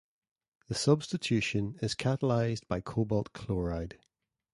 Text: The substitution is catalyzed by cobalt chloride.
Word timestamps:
The 0.67 0.73
substitution 0.73 1.77
is 1.83 1.93
catalyzed 1.93 2.67
by 2.67 2.81
cobalt 2.81 3.33
chloride. 3.33 3.99